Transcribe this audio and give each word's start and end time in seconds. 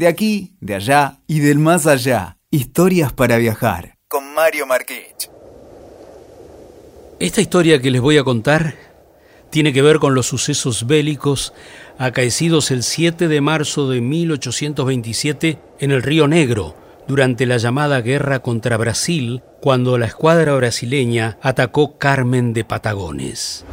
De 0.00 0.08
aquí, 0.08 0.56
de 0.62 0.76
allá 0.76 1.18
y 1.26 1.40
del 1.40 1.58
más 1.58 1.86
allá. 1.86 2.38
Historias 2.50 3.12
para 3.12 3.36
viajar. 3.36 3.98
Con 4.08 4.32
Mario 4.32 4.66
Marquich. 4.66 5.30
Esta 7.18 7.42
historia 7.42 7.82
que 7.82 7.90
les 7.90 8.00
voy 8.00 8.16
a 8.16 8.24
contar 8.24 8.76
tiene 9.50 9.74
que 9.74 9.82
ver 9.82 9.98
con 9.98 10.14
los 10.14 10.24
sucesos 10.24 10.86
bélicos 10.86 11.52
acaecidos 11.98 12.70
el 12.70 12.82
7 12.82 13.28
de 13.28 13.40
marzo 13.42 13.90
de 13.90 14.00
1827 14.00 15.58
en 15.80 15.90
el 15.90 16.02
Río 16.02 16.26
Negro, 16.28 16.74
durante 17.06 17.44
la 17.44 17.58
llamada 17.58 18.00
guerra 18.00 18.38
contra 18.38 18.78
Brasil, 18.78 19.42
cuando 19.60 19.98
la 19.98 20.06
escuadra 20.06 20.54
brasileña 20.54 21.36
atacó 21.42 21.98
Carmen 21.98 22.54
de 22.54 22.64
Patagones. 22.64 23.66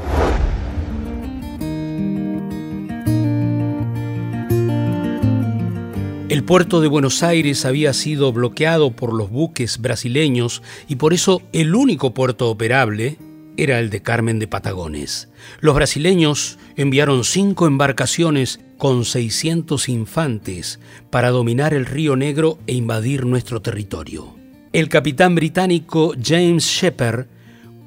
El 6.29 6.43
puerto 6.43 6.81
de 6.81 6.89
Buenos 6.89 7.23
Aires 7.23 7.63
había 7.63 7.93
sido 7.93 8.33
bloqueado 8.33 8.91
por 8.91 9.13
los 9.13 9.29
buques 9.29 9.77
brasileños 9.77 10.61
y 10.89 10.97
por 10.97 11.13
eso 11.13 11.41
el 11.53 11.73
único 11.73 12.13
puerto 12.13 12.49
operable 12.49 13.17
era 13.55 13.79
el 13.79 13.89
de 13.89 14.01
Carmen 14.01 14.37
de 14.37 14.45
Patagones. 14.45 15.29
Los 15.61 15.73
brasileños 15.73 16.59
enviaron 16.75 17.23
cinco 17.23 17.65
embarcaciones 17.65 18.59
con 18.77 19.05
600 19.05 19.87
infantes 19.87 20.81
para 21.09 21.29
dominar 21.29 21.73
el 21.73 21.85
río 21.85 22.17
Negro 22.17 22.59
e 22.67 22.73
invadir 22.73 23.25
nuestro 23.25 23.61
territorio. 23.61 24.35
El 24.73 24.89
capitán 24.89 25.33
británico 25.33 26.13
James 26.21 26.65
Shepherd 26.65 27.27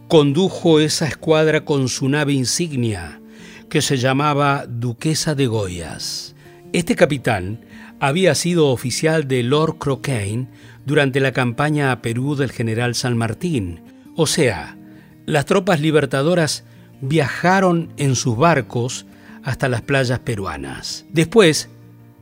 condujo 0.08 0.80
esa 0.80 1.06
escuadra 1.06 1.66
con 1.66 1.90
su 1.90 2.08
nave 2.08 2.32
insignia, 2.32 3.20
que 3.68 3.82
se 3.82 3.98
llamaba 3.98 4.64
Duquesa 4.66 5.34
de 5.34 5.46
Goyas. 5.46 6.34
Este 6.72 6.94
capitán 6.94 7.64
había 7.98 8.36
sido 8.36 8.68
oficial 8.68 9.26
de 9.26 9.42
Lord 9.42 9.78
Croquet 9.78 10.46
durante 10.86 11.18
la 11.18 11.32
campaña 11.32 11.90
a 11.90 12.00
Perú 12.00 12.36
del 12.36 12.52
general 12.52 12.94
San 12.94 13.16
Martín, 13.16 13.80
o 14.14 14.28
sea, 14.28 14.78
las 15.26 15.46
tropas 15.46 15.80
libertadoras 15.80 16.62
viajaron 17.00 17.92
en 17.96 18.14
sus 18.14 18.36
barcos 18.36 19.06
hasta 19.42 19.68
las 19.68 19.82
playas 19.82 20.20
peruanas. 20.20 21.06
Después 21.10 21.70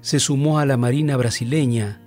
se 0.01 0.19
sumó 0.19 0.59
a 0.59 0.65
la 0.65 0.79
Marina 0.79 1.19
brasileña 1.19 2.01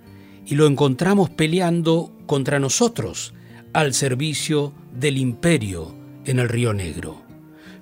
y 0.46 0.56
lo 0.56 0.66
encontramos 0.66 1.30
peleando 1.30 2.12
contra 2.26 2.60
nosotros 2.60 3.36
al 3.72 3.94
servicio 3.94 4.74
del 4.94 5.18
imperio 5.18 5.96
en 6.26 6.40
el 6.40 6.50
Río 6.50 6.74
Negro. 6.74 7.22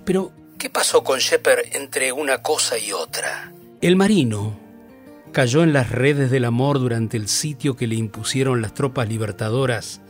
Pero, 0.03 0.33
¿qué 0.57 0.69
pasó 0.69 1.01
con 1.01 1.19
Shepard 1.19 1.75
entre 1.75 2.11
una 2.11 2.41
cosa 2.41 2.77
y 2.77 2.91
otra? 2.91 3.53
El 3.81 3.95
marino 3.95 4.59
cayó 5.31 5.63
en 5.63 5.71
las 5.71 5.89
redes 5.89 6.29
del 6.31 6.43
amor 6.43 6.79
durante 6.79 7.15
el 7.15 7.29
sitio 7.29 7.77
que 7.77 7.87
le 7.87 7.95
impusieron 7.95 8.61
las 8.61 8.73
tropas 8.73 9.07
libertadoras 9.07 10.01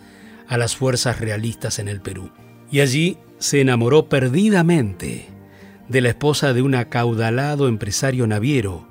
a 0.48 0.58
las 0.58 0.76
fuerzas 0.76 1.20
realistas 1.20 1.78
en 1.78 1.88
el 1.88 2.02
Perú. 2.02 2.32
Y 2.72 2.80
allí 2.80 3.18
se 3.38 3.62
enamoró 3.62 4.10
perdidamente 4.10 5.28
de 5.88 6.02
la 6.02 6.10
esposa 6.10 6.54
de 6.54 6.64
un 6.64 6.74
acaudalado 6.74 7.68
empresario 7.68 8.26
naviero, 8.26 8.88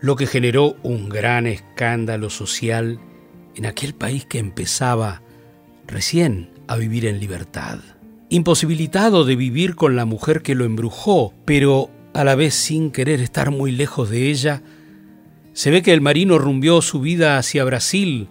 lo 0.00 0.16
que 0.16 0.26
generó 0.26 0.76
un 0.82 1.10
gran 1.10 1.46
escándalo 1.46 2.30
social 2.30 2.98
en 3.54 3.66
aquel 3.66 3.94
país 3.94 4.24
que 4.24 4.38
empezaba 4.38 5.20
recién 5.86 6.48
a 6.68 6.76
vivir 6.76 7.04
en 7.04 7.20
libertad. 7.20 7.80
Imposibilitado 8.30 9.26
de 9.26 9.36
vivir 9.36 9.74
con 9.76 9.94
la 9.94 10.06
mujer 10.06 10.40
que 10.40 10.54
lo 10.54 10.64
embrujó, 10.64 11.34
pero 11.44 11.90
a 12.16 12.24
la 12.24 12.34
vez 12.34 12.54
sin 12.54 12.92
querer 12.92 13.20
estar 13.20 13.50
muy 13.50 13.72
lejos 13.72 14.08
de 14.08 14.30
ella, 14.30 14.62
se 15.52 15.70
ve 15.70 15.82
que 15.82 15.92
el 15.92 16.00
marino 16.00 16.38
rumbió 16.38 16.80
su 16.80 17.00
vida 17.00 17.36
hacia 17.36 17.62
Brasil 17.62 18.28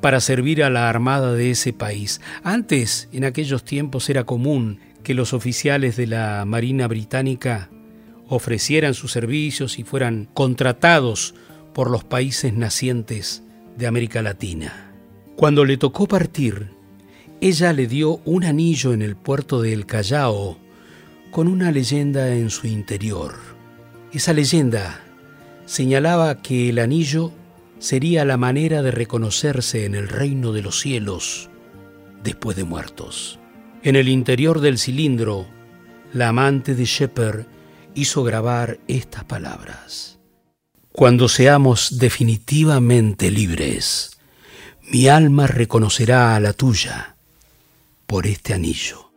para 0.00 0.18
servir 0.18 0.64
a 0.64 0.70
la 0.70 0.88
armada 0.88 1.32
de 1.32 1.52
ese 1.52 1.72
país. 1.72 2.20
Antes, 2.42 3.08
en 3.12 3.24
aquellos 3.24 3.64
tiempos, 3.64 4.10
era 4.10 4.24
común 4.24 4.80
que 5.04 5.14
los 5.14 5.34
oficiales 5.34 5.96
de 5.96 6.08
la 6.08 6.44
Marina 6.44 6.88
Británica 6.88 7.70
ofrecieran 8.26 8.92
sus 8.92 9.12
servicios 9.12 9.78
y 9.78 9.84
fueran 9.84 10.28
contratados 10.34 11.36
por 11.74 11.90
los 11.90 12.02
países 12.02 12.52
nacientes 12.52 13.44
de 13.78 13.86
América 13.86 14.20
Latina. 14.20 14.90
Cuando 15.36 15.64
le 15.64 15.76
tocó 15.76 16.08
partir, 16.08 16.70
ella 17.40 17.72
le 17.72 17.86
dio 17.86 18.20
un 18.24 18.42
anillo 18.42 18.92
en 18.92 19.00
el 19.00 19.14
puerto 19.14 19.62
de 19.62 19.72
El 19.72 19.86
Callao 19.86 20.58
con 21.32 21.48
una 21.48 21.72
leyenda 21.72 22.34
en 22.36 22.50
su 22.50 22.66
interior. 22.66 23.34
Esa 24.12 24.34
leyenda 24.34 25.00
señalaba 25.64 26.42
que 26.42 26.68
el 26.68 26.78
anillo 26.78 27.32
sería 27.78 28.26
la 28.26 28.36
manera 28.36 28.82
de 28.82 28.90
reconocerse 28.90 29.86
en 29.86 29.94
el 29.94 30.08
reino 30.08 30.52
de 30.52 30.60
los 30.60 30.78
cielos 30.78 31.48
después 32.22 32.54
de 32.54 32.64
muertos. 32.64 33.38
En 33.82 33.96
el 33.96 34.08
interior 34.08 34.60
del 34.60 34.78
cilindro, 34.78 35.46
la 36.12 36.28
amante 36.28 36.74
de 36.74 36.84
Shepard 36.84 37.46
hizo 37.94 38.22
grabar 38.24 38.78
estas 38.86 39.24
palabras. 39.24 40.18
Cuando 40.92 41.30
seamos 41.30 41.98
definitivamente 41.98 43.30
libres, 43.30 44.18
mi 44.82 45.08
alma 45.08 45.46
reconocerá 45.46 46.36
a 46.36 46.40
la 46.40 46.52
tuya 46.52 47.16
por 48.06 48.26
este 48.26 48.52
anillo. 48.52 49.11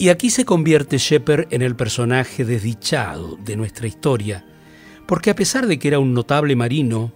Y 0.00 0.08
aquí 0.08 0.30
se 0.30 0.46
convierte 0.46 0.96
Shepard 0.96 1.48
en 1.50 1.60
el 1.60 1.76
personaje 1.76 2.46
desdichado 2.46 3.36
de 3.44 3.54
nuestra 3.54 3.86
historia, 3.86 4.46
porque 5.06 5.28
a 5.28 5.34
pesar 5.34 5.66
de 5.66 5.78
que 5.78 5.88
era 5.88 5.98
un 5.98 6.14
notable 6.14 6.56
marino, 6.56 7.12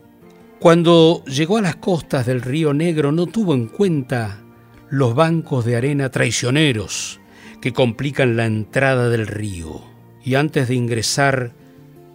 cuando 0.61 1.25
llegó 1.25 1.56
a 1.56 1.62
las 1.62 1.77
costas 1.77 2.27
del 2.27 2.43
río 2.43 2.75
Negro 2.75 3.11
no 3.11 3.25
tuvo 3.25 3.55
en 3.55 3.69
cuenta 3.69 4.43
los 4.91 5.15
bancos 5.15 5.65
de 5.65 5.77
arena 5.77 6.11
traicioneros 6.11 7.21
que 7.62 7.72
complican 7.72 8.37
la 8.37 8.45
entrada 8.45 9.09
del 9.09 9.28
río. 9.28 9.83
Y 10.22 10.34
antes 10.34 10.69
de 10.69 10.75
ingresar 10.75 11.55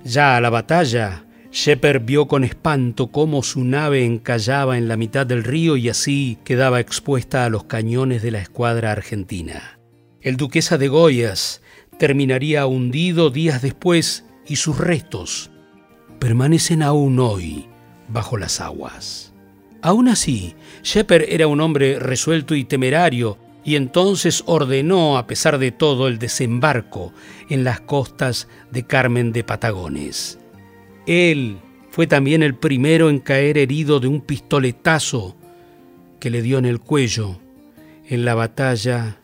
ya 0.03 0.37
a 0.37 0.39
la 0.39 0.51
batalla, 0.51 1.25
Shepard 1.51 2.05
vio 2.05 2.27
con 2.27 2.43
espanto 2.43 3.07
cómo 3.07 3.41
su 3.41 3.63
nave 3.63 4.05
encallaba 4.05 4.77
en 4.77 4.87
la 4.87 4.97
mitad 4.97 5.25
del 5.25 5.43
río 5.43 5.77
y 5.77 5.89
así 5.89 6.37
quedaba 6.43 6.79
expuesta 6.79 7.43
a 7.43 7.49
los 7.49 7.63
cañones 7.63 8.21
de 8.21 8.29
la 8.29 8.39
escuadra 8.39 8.91
argentina. 8.91 9.78
El 10.21 10.35
duquesa 10.35 10.77
de 10.77 10.89
Goyas 10.89 11.61
terminaría 11.97 12.65
hundido 12.65 13.29
días 13.29 13.61
después 13.61 14.25
y 14.47 14.57
sus 14.57 14.77
restos 14.77 15.49
permanecen 16.19 16.83
aún 16.83 17.19
hoy 17.19 17.67
bajo 18.09 18.37
las 18.37 18.59
aguas. 18.59 19.33
Aún 19.81 20.09
así, 20.09 20.55
Shepard 20.83 21.23
era 21.29 21.47
un 21.47 21.61
hombre 21.61 21.99
resuelto 21.99 22.53
y 22.53 22.65
temerario, 22.65 23.37
y 23.63 23.75
entonces 23.75 24.43
ordenó, 24.45 25.17
a 25.17 25.27
pesar 25.27 25.57
de 25.57 25.71
todo, 25.71 26.07
el 26.07 26.19
desembarco 26.19 27.13
en 27.49 27.63
las 27.63 27.79
costas 27.81 28.47
de 28.71 28.83
Carmen 28.83 29.31
de 29.31 29.43
Patagones. 29.43 30.39
Él 31.05 31.57
fue 31.91 32.07
también 32.07 32.43
el 32.43 32.55
primero 32.55 33.09
en 33.09 33.19
caer 33.19 33.57
herido 33.57 33.99
de 33.99 34.07
un 34.07 34.21
pistoletazo 34.21 35.35
que 36.19 36.29
le 36.29 36.41
dio 36.41 36.57
en 36.57 36.65
el 36.65 36.79
cuello 36.79 37.39
en 38.07 38.25
la 38.25 38.35
batalla 38.35 39.17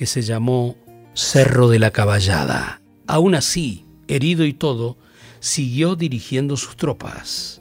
que 0.00 0.06
se 0.06 0.22
llamó 0.22 0.78
Cerro 1.12 1.68
de 1.68 1.78
la 1.78 1.90
Caballada. 1.90 2.80
Aún 3.06 3.34
así, 3.34 3.84
herido 4.08 4.46
y 4.46 4.54
todo, 4.54 4.96
siguió 5.40 5.94
dirigiendo 5.94 6.56
sus 6.56 6.74
tropas. 6.76 7.60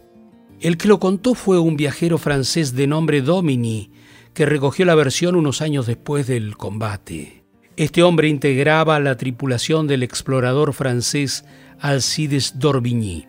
El 0.61 0.77
que 0.77 0.87
lo 0.87 1.01
contó 1.01 1.35
fue 1.35 1.59
un 1.59 1.75
viajero 1.75 2.17
francés 2.17 2.75
de 2.75 2.87
nombre 2.87 3.21
Domini, 3.21 3.91
que 4.33 4.45
recogió 4.45 4.85
la 4.85 4.95
versión 4.95 5.35
unos 5.35 5.61
años 5.61 5.85
después 5.85 6.27
del 6.27 6.55
combate. 6.55 7.43
Este 7.75 8.03
hombre 8.03 8.29
integraba 8.29 9.01
la 9.01 9.17
tripulación 9.17 9.85
del 9.87 10.01
explorador 10.01 10.71
francés 10.71 11.43
Alcides 11.81 12.57
d'Orbigny. 12.57 13.27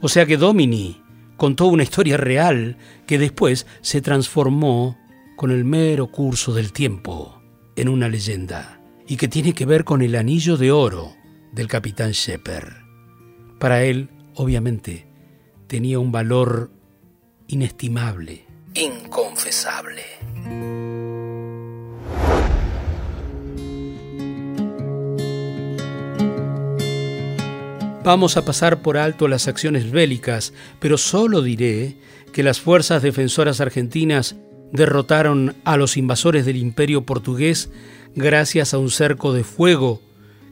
O 0.00 0.08
sea 0.08 0.26
que 0.26 0.36
Domini 0.36 1.02
contó 1.36 1.66
una 1.66 1.82
historia 1.82 2.18
real 2.18 2.76
que 3.08 3.18
después 3.18 3.66
se 3.80 4.00
transformó 4.00 4.96
con 5.34 5.50
el 5.50 5.64
mero 5.64 6.06
curso 6.06 6.54
del 6.54 6.72
tiempo 6.72 7.40
en 7.76 7.88
una 7.88 8.08
leyenda 8.08 8.80
y 9.06 9.16
que 9.16 9.28
tiene 9.28 9.52
que 9.52 9.66
ver 9.66 9.84
con 9.84 10.02
el 10.02 10.14
anillo 10.16 10.56
de 10.56 10.72
oro 10.72 11.14
del 11.52 11.68
capitán 11.68 12.12
Shepard. 12.12 12.72
Para 13.58 13.82
él, 13.84 14.10
obviamente, 14.34 15.06
tenía 15.66 15.98
un 15.98 16.12
valor 16.12 16.70
inestimable, 17.46 18.44
inconfesable. 18.74 20.02
Vamos 28.04 28.36
a 28.36 28.44
pasar 28.44 28.82
por 28.82 28.98
alto 28.98 29.28
las 29.28 29.48
acciones 29.48 29.90
bélicas, 29.90 30.52
pero 30.78 30.98
solo 30.98 31.40
diré 31.40 31.96
que 32.34 32.42
las 32.42 32.60
fuerzas 32.60 33.02
defensoras 33.02 33.62
argentinas 33.62 34.36
derrotaron 34.74 35.54
a 35.64 35.76
los 35.76 35.96
invasores 35.96 36.44
del 36.44 36.56
imperio 36.56 37.06
portugués 37.06 37.70
gracias 38.16 38.74
a 38.74 38.78
un 38.78 38.90
cerco 38.90 39.32
de 39.32 39.44
fuego 39.44 40.02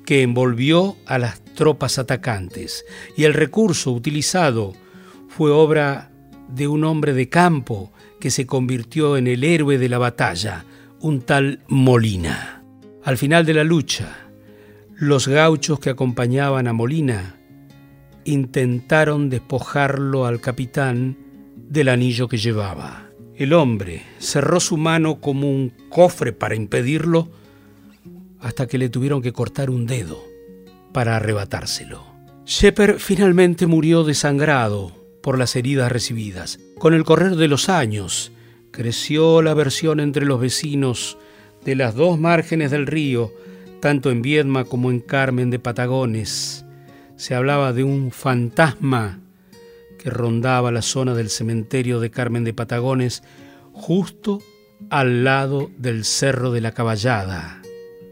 que 0.06 0.22
envolvió 0.22 0.96
a 1.06 1.18
las 1.18 1.44
tropas 1.54 1.98
atacantes, 1.98 2.84
y 3.16 3.24
el 3.24 3.34
recurso 3.34 3.90
utilizado 3.92 4.74
fue 5.28 5.50
obra 5.50 6.12
de 6.48 6.68
un 6.68 6.84
hombre 6.84 7.14
de 7.14 7.28
campo 7.28 7.92
que 8.20 8.30
se 8.30 8.46
convirtió 8.46 9.16
en 9.16 9.26
el 9.26 9.42
héroe 9.42 9.76
de 9.76 9.88
la 9.88 9.98
batalla, 9.98 10.64
un 11.00 11.22
tal 11.22 11.60
Molina. 11.66 12.62
Al 13.02 13.18
final 13.18 13.44
de 13.44 13.54
la 13.54 13.64
lucha, 13.64 14.16
los 14.94 15.26
gauchos 15.26 15.80
que 15.80 15.90
acompañaban 15.90 16.68
a 16.68 16.72
Molina 16.72 17.40
intentaron 18.24 19.30
despojarlo 19.30 20.26
al 20.26 20.40
capitán 20.40 21.16
del 21.56 21.88
anillo 21.88 22.28
que 22.28 22.38
llevaba. 22.38 23.11
El 23.36 23.54
hombre 23.54 24.02
cerró 24.18 24.60
su 24.60 24.76
mano 24.76 25.20
como 25.20 25.50
un 25.50 25.72
cofre 25.88 26.32
para 26.32 26.54
impedirlo 26.54 27.30
hasta 28.40 28.66
que 28.66 28.78
le 28.78 28.88
tuvieron 28.88 29.22
que 29.22 29.32
cortar 29.32 29.70
un 29.70 29.86
dedo 29.86 30.22
para 30.92 31.16
arrebatárselo. 31.16 32.04
Shepard 32.44 32.98
finalmente 32.98 33.66
murió 33.66 34.04
desangrado 34.04 34.92
por 35.22 35.38
las 35.38 35.56
heridas 35.56 35.90
recibidas. 35.90 36.58
Con 36.78 36.92
el 36.92 37.04
correr 37.04 37.36
de 37.36 37.48
los 37.48 37.68
años, 37.68 38.32
creció 38.70 39.40
la 39.40 39.54
versión 39.54 40.00
entre 40.00 40.26
los 40.26 40.40
vecinos 40.40 41.16
de 41.64 41.76
las 41.76 41.94
dos 41.94 42.18
márgenes 42.18 42.70
del 42.70 42.86
río, 42.86 43.32
tanto 43.80 44.10
en 44.10 44.20
Viedma 44.20 44.64
como 44.64 44.90
en 44.90 45.00
Carmen 45.00 45.50
de 45.50 45.58
Patagones. 45.58 46.66
Se 47.16 47.34
hablaba 47.34 47.72
de 47.72 47.84
un 47.84 48.10
fantasma 48.10 49.21
que 50.02 50.10
rondaba 50.10 50.72
la 50.72 50.82
zona 50.82 51.14
del 51.14 51.30
cementerio 51.30 52.00
de 52.00 52.10
Carmen 52.10 52.42
de 52.42 52.52
Patagones, 52.52 53.22
justo 53.72 54.40
al 54.90 55.22
lado 55.22 55.70
del 55.78 56.04
Cerro 56.04 56.50
de 56.50 56.60
la 56.60 56.72
Caballada, 56.72 57.62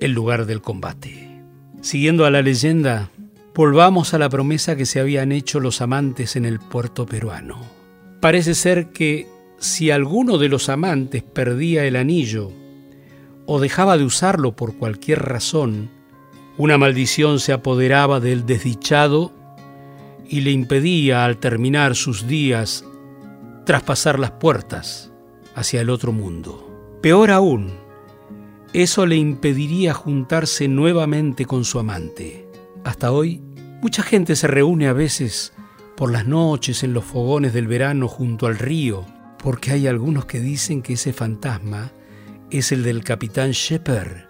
el 0.01 0.13
lugar 0.13 0.47
del 0.47 0.61
combate. 0.61 1.43
Siguiendo 1.81 2.27
a 2.27 2.31
la 2.31 2.43
leyenda, 2.43 3.11
volvamos 3.55 4.15
a 4.15 4.19
la 4.19 4.29
promesa 4.29 4.77
que 4.77 4.87
se 4.87 5.01
habían 5.01 5.33
hecho 5.33 5.59
los 5.59 5.81
amantes 5.81 6.37
en 6.37 6.45
el 6.45 6.61
puerto 6.61 7.07
peruano. 7.07 7.61
Parece 8.21 8.55
ser 8.55 8.91
que 8.93 9.27
si 9.59 9.91
alguno 9.91 10.39
de 10.39 10.49
los 10.49 10.69
amantes 10.69 11.23
perdía 11.25 11.85
el 11.85 11.97
anillo 11.97 12.53
o 13.47 13.59
dejaba 13.59 13.99
de 13.99 14.05
usarlo 14.05 14.55
por 14.55 14.77
cualquier 14.77 15.23
razón, 15.23 15.91
una 16.57 16.79
maldición 16.79 17.41
se 17.41 17.53
apoderaba 17.53 18.21
del 18.21 18.47
desdichado 18.47 19.33
y 20.31 20.43
le 20.43 20.53
impedía 20.53 21.25
al 21.25 21.39
terminar 21.39 21.97
sus 21.97 22.29
días 22.29 22.85
traspasar 23.67 24.21
las 24.21 24.31
puertas 24.31 25.11
hacia 25.57 25.81
el 25.81 25.91
otro 25.91 26.13
mundo. 26.13 26.99
Peor 27.03 27.33
aún, 27.33 27.73
eso 28.73 29.07
le 29.07 29.17
impediría 29.17 29.93
juntarse 29.93 30.69
nuevamente 30.69 31.47
con 31.47 31.65
su 31.65 31.81
amante. 31.81 32.49
Hasta 32.85 33.11
hoy, 33.11 33.43
mucha 33.83 34.05
gente 34.05 34.37
se 34.37 34.47
reúne 34.47 34.87
a 34.87 34.93
veces 34.93 35.53
por 35.97 36.13
las 36.13 36.27
noches 36.27 36.85
en 36.85 36.95
los 36.95 37.05
fogones 37.05 37.53
del 37.53 37.67
verano 37.67 38.07
junto 38.07 38.47
al 38.47 38.57
río, 38.57 39.05
porque 39.43 39.73
hay 39.73 39.89
algunos 39.89 40.27
que 40.27 40.39
dicen 40.39 40.81
que 40.81 40.93
ese 40.93 41.13
fantasma 41.13 41.91
es 42.51 42.71
el 42.71 42.85
del 42.85 43.03
capitán 43.03 43.51
Shepard, 43.51 44.29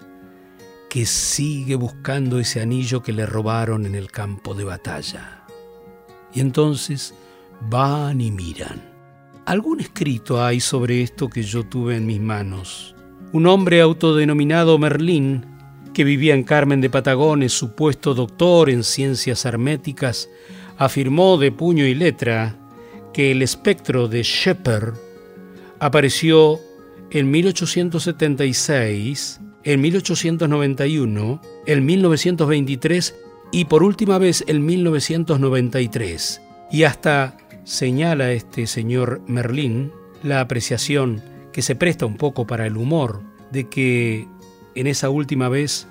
que 0.88 1.04
sigue 1.04 1.74
buscando 1.74 2.38
ese 2.38 2.62
anillo 2.62 3.02
que 3.02 3.12
le 3.12 3.26
robaron 3.26 3.84
en 3.84 3.94
el 3.94 4.10
campo 4.10 4.54
de 4.54 4.64
batalla. 4.64 5.39
Y 6.32 6.40
entonces 6.40 7.14
van 7.68 8.20
y 8.20 8.30
miran. 8.30 8.80
Algún 9.46 9.80
escrito 9.80 10.44
hay 10.44 10.60
sobre 10.60 11.02
esto 11.02 11.28
que 11.28 11.42
yo 11.42 11.64
tuve 11.64 11.96
en 11.96 12.06
mis 12.06 12.20
manos. 12.20 12.94
Un 13.32 13.46
hombre 13.46 13.80
autodenominado 13.80 14.78
Merlín, 14.78 15.46
que 15.92 16.04
vivía 16.04 16.34
en 16.34 16.44
Carmen 16.44 16.80
de 16.80 16.90
Patagones, 16.90 17.52
supuesto 17.52 18.14
doctor 18.14 18.70
en 18.70 18.84
ciencias 18.84 19.44
herméticas, 19.44 20.28
afirmó 20.78 21.36
de 21.36 21.52
puño 21.52 21.84
y 21.84 21.94
letra 21.94 22.56
que 23.12 23.32
el 23.32 23.42
espectro 23.42 24.08
de 24.08 24.22
Shepard 24.22 24.94
apareció 25.78 26.58
en 27.10 27.30
1876, 27.30 29.40
en 29.64 29.80
1891, 29.80 31.42
en 31.66 31.86
1923 31.86 33.14
y 33.52 33.66
por 33.66 33.82
última 33.82 34.18
vez 34.18 34.44
en 34.46 34.64
1993. 34.64 36.42
Y 36.70 36.84
hasta 36.84 37.36
señala 37.64 38.32
este 38.32 38.66
señor 38.66 39.22
Merlín 39.26 39.92
la 40.22 40.40
apreciación 40.40 41.22
que 41.52 41.62
se 41.62 41.74
presta 41.74 42.06
un 42.06 42.16
poco 42.16 42.46
para 42.46 42.66
el 42.66 42.76
humor 42.76 43.22
de 43.50 43.68
que 43.68 44.28
en 44.74 44.86
esa 44.86 45.10
última 45.10 45.48
vez 45.48 45.88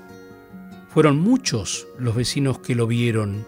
fueron 0.88 1.19
muchos 1.19 1.88
los 1.97 2.15
vecinos 2.15 2.59
que 2.59 2.75
lo 2.75 2.88
vieron, 2.88 3.45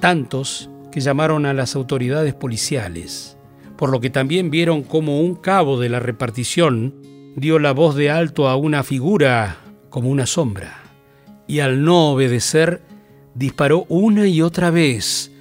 tantos 0.00 0.68
que 0.90 1.00
llamaron 1.00 1.46
a 1.46 1.54
las 1.54 1.74
autoridades 1.74 2.34
policiales, 2.34 3.38
por 3.76 3.90
lo 3.90 4.00
que 4.00 4.10
también 4.10 4.50
vieron 4.50 4.82
como 4.82 5.20
un 5.20 5.36
cabo 5.36 5.80
de 5.80 5.88
la 5.88 6.00
repartición 6.00 6.94
dio 7.36 7.58
la 7.58 7.72
voz 7.72 7.96
de 7.96 8.10
alto 8.10 8.48
a 8.48 8.56
una 8.56 8.82
figura 8.82 9.56
como 9.88 10.10
una 10.10 10.26
sombra, 10.26 10.82
y 11.46 11.60
al 11.60 11.82
no 11.82 12.10
obedecer 12.10 12.82
disparó 13.34 13.86
una 13.88 14.26
y 14.26 14.42
otra 14.42 14.70
vez 14.70 15.32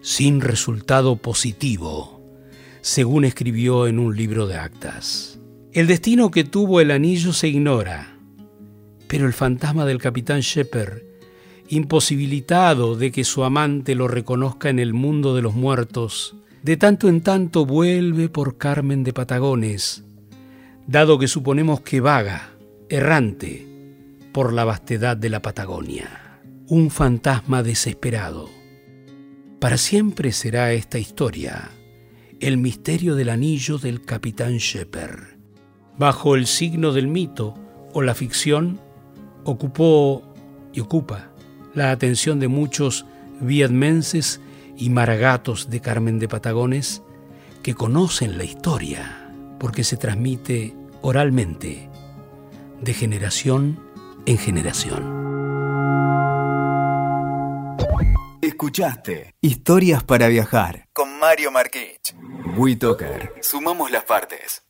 sin 0.00 0.40
resultado 0.40 1.16
positivo, 1.16 2.20
según 2.80 3.24
escribió 3.24 3.86
en 3.86 3.98
un 3.98 4.16
libro 4.16 4.46
de 4.46 4.56
actas. 4.56 5.38
El 5.72 5.86
destino 5.86 6.30
que 6.30 6.44
tuvo 6.44 6.80
el 6.80 6.90
anillo 6.90 7.32
se 7.32 7.48
ignora, 7.48 8.16
pero 9.08 9.26
el 9.26 9.32
fantasma 9.32 9.84
del 9.84 9.98
capitán 9.98 10.40
Shepard, 10.40 11.02
imposibilitado 11.68 12.96
de 12.96 13.10
que 13.10 13.24
su 13.24 13.42
amante 13.42 13.94
lo 13.94 14.06
reconozca 14.08 14.68
en 14.68 14.78
el 14.78 14.94
mundo 14.94 15.34
de 15.34 15.42
los 15.42 15.54
muertos, 15.54 16.36
de 16.62 16.76
tanto 16.76 17.08
en 17.08 17.20
tanto 17.20 17.66
vuelve 17.66 18.28
por 18.28 18.56
Carmen 18.56 19.04
de 19.04 19.12
Patagones, 19.12 20.04
dado 20.86 21.18
que 21.18 21.28
suponemos 21.28 21.80
que 21.80 22.00
vaga, 22.00 22.50
errante, 22.88 23.66
por 24.32 24.52
la 24.52 24.64
vastedad 24.64 25.16
de 25.16 25.30
la 25.30 25.42
Patagonia 25.42 26.25
un 26.68 26.90
fantasma 26.90 27.62
desesperado. 27.62 28.48
Para 29.60 29.78
siempre 29.78 30.32
será 30.32 30.72
esta 30.72 30.98
historia 30.98 31.70
el 32.40 32.58
misterio 32.58 33.14
del 33.14 33.30
anillo 33.30 33.78
del 33.78 34.02
capitán 34.02 34.58
Shepard. 34.58 35.36
Bajo 35.96 36.34
el 36.34 36.46
signo 36.46 36.92
del 36.92 37.08
mito 37.08 37.54
o 37.94 38.02
la 38.02 38.14
ficción, 38.14 38.80
ocupó 39.44 40.34
y 40.72 40.80
ocupa 40.80 41.30
la 41.74 41.90
atención 41.90 42.40
de 42.40 42.48
muchos 42.48 43.06
vietmenses 43.40 44.40
y 44.76 44.90
maragatos 44.90 45.70
de 45.70 45.80
Carmen 45.80 46.18
de 46.18 46.28
Patagones 46.28 47.02
que 47.62 47.74
conocen 47.74 48.36
la 48.36 48.44
historia 48.44 49.32
porque 49.58 49.84
se 49.84 49.96
transmite 49.96 50.74
oralmente 51.00 51.88
de 52.82 52.92
generación 52.92 53.80
en 54.26 54.36
generación. 54.36 55.25
Escuchaste 58.56 59.34
Historias 59.42 60.02
para 60.02 60.28
Viajar 60.28 60.88
con 60.94 61.18
Mario 61.18 61.50
Marquich. 61.50 62.16
WeToker. 62.56 63.34
Sumamos 63.42 63.90
las 63.90 64.04
partes. 64.04 64.65